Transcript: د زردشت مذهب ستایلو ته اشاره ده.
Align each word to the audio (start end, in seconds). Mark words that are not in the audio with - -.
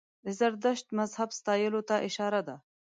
د 0.23 0.27
زردشت 0.39 0.85
مذهب 0.99 1.29
ستایلو 1.39 1.81
ته 1.89 1.95
اشاره 2.07 2.41
ده. 2.47 2.55